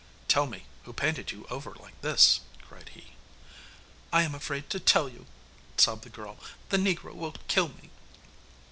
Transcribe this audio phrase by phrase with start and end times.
[0.29, 3.13] 'Tell me, who painted you over like this?' cried he.
[4.11, 5.27] 'I am afraid to tell you,'
[5.77, 6.39] sobbed the girl,
[6.69, 7.91] 'the negro will kill me.